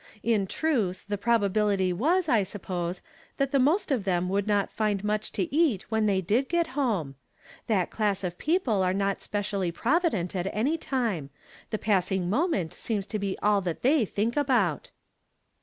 In 0.23 0.47
truth, 0.47 1.05
the 1.09 1.17
probability 1.19 1.93
was, 1.93 2.27
I 2.27 2.41
suppose, 2.41 3.03
that 3.37 3.51
the 3.51 3.59
most 3.59 3.91
of 3.91 4.03
them 4.03 4.29
would 4.29 4.47
not 4.47 4.71
find 4.71 5.03
much 5.03 5.31
to 5.33 5.55
eat 5.55 5.85
when 5.91 6.07
they 6.07 6.21
did 6.21 6.49
get 6.49 6.69
home. 6.73 7.13
That 7.67 7.91
class 7.91 8.23
of 8.23 8.39
peoi. 8.39 8.67
Ie 8.81 8.83
are 8.83 8.95
not 8.95 9.21
specially 9.21 9.71
provident 9.71 10.35
at 10.35 10.47
any 10.51 10.75
time; 10.75 11.29
the 11.69 11.77
passing 11.77 12.31
moment 12.31 12.73
seems 12.73 13.05
to 13.05 13.19
be 13.19 13.37
all 13.43 13.61
that 13.61 13.83
they 13.83 14.03
think 14.03 14.35
about." 14.35 14.89